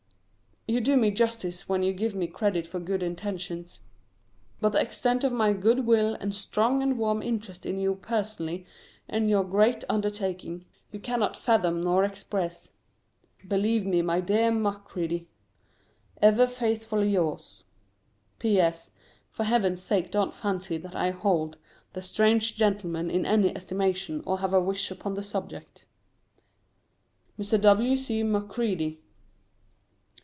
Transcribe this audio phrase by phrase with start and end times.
[0.67, 3.81] You do me justice when you give me credit for good intentions;
[4.61, 8.65] but the extent of my good will and strong and warm interest in you personally
[9.09, 12.71] and your great undertaking, you cannot fathom nor express.
[13.45, 15.27] Believe me, my dear Macready,
[16.21, 17.63] Ever faithfully yours.
[18.39, 18.91] P.S.
[19.29, 21.57] For Heaven's sake don't fancy that I hold
[21.93, 25.85] "The Strange Gentleman" in any estimation, or have a wish upon the subject.
[27.39, 27.61] [Sidenote: Mr.
[27.61, 27.97] W.
[27.97, 29.01] C Macready.